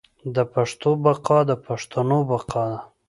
د 0.35 0.37
پښتو 0.53 0.89
بقا 1.03 1.39
د 1.49 1.51
پښتنو 1.65 2.17
بقا 2.29 2.63
ده. 2.71 2.79